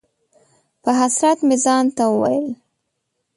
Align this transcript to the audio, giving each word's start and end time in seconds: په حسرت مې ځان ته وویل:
په 0.83 0.89
حسرت 0.99 1.39
مې 1.47 1.55
ځان 1.65 1.85
ته 1.97 2.03
وویل: 2.11 2.47